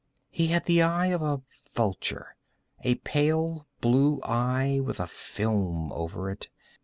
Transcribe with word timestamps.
He 0.31 0.47
had 0.47 0.65
the 0.65 0.81
eye 0.81 1.11
of 1.13 1.21
a 1.21 1.43
vulture—a 1.75 2.95
pale 2.95 3.67
blue 3.81 4.19
eye, 4.23 4.79
with 4.83 4.99
a 4.99 5.05
film 5.05 5.93
over 5.93 6.27
it. 6.31 6.49